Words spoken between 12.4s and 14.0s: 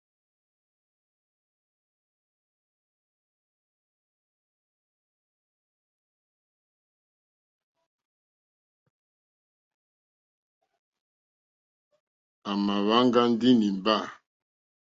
À mà wá ŋɡá ndí nǐmbà.